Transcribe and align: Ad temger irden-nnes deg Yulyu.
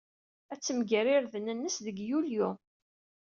Ad 0.53 0.59
temger 0.61 1.05
irden-nnes 1.15 1.75
deg 1.85 1.97
Yulyu. 2.07 2.47